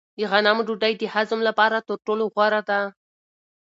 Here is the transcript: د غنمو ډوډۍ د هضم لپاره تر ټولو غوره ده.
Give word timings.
د 0.17 0.19
غنمو 0.31 0.61
ډوډۍ 0.67 0.93
د 0.97 1.03
هضم 1.13 1.39
لپاره 1.47 1.77
تر 1.87 1.97
ټولو 2.05 2.23
غوره 2.33 2.61
ده. 2.69 2.79